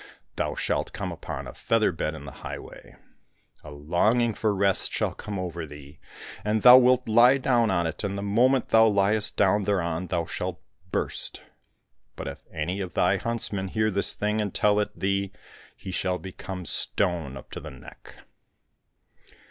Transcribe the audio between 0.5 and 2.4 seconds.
shalt come upon a feather bed in the